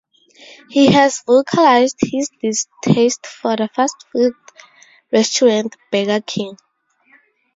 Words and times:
He 0.71 0.91
has 0.93 1.21
vocalized 1.27 1.97
his 2.01 2.31
distaste 2.41 3.27
for 3.27 3.55
the 3.55 3.67
fast 3.67 4.07
food 4.11 4.33
restaurant 5.11 5.75
Burger 5.91 6.21
King. 6.21 6.57